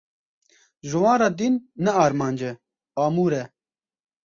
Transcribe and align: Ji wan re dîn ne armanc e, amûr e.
Ji 0.89 0.97
wan 1.03 1.17
re 1.21 1.29
dîn 1.37 1.55
ne 1.83 1.91
armanc 2.03 2.41
e, 2.49 2.51
amûr 3.05 3.33
e. 3.41 3.43